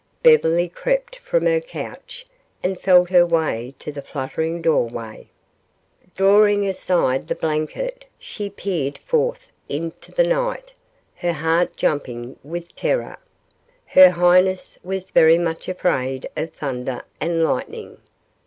Beverly 0.23 0.67
crept 0.67 1.17
from 1.17 1.45
her 1.45 1.59
couch 1.61 2.25
and 2.63 2.79
felt 2.81 3.11
her 3.11 3.23
way 3.23 3.75
to 3.77 3.91
the 3.91 4.01
fluttering 4.01 4.59
doorway. 4.59 5.27
Drawing 6.15 6.65
aside 6.67 7.27
the 7.27 7.35
blanket 7.35 8.05
she 8.17 8.49
peered 8.49 8.97
forth 8.97 9.45
into 9.69 10.11
the 10.11 10.23
night, 10.23 10.73
her 11.17 11.33
heart 11.33 11.75
jumping 11.77 12.35
with 12.43 12.75
terror. 12.75 13.17
Her 13.85 14.09
highness 14.09 14.79
was 14.83 15.11
very 15.11 15.37
much 15.37 15.69
afraid 15.69 16.27
of 16.35 16.51
thunder 16.51 17.03
and 17.19 17.43
lightning. 17.43 17.97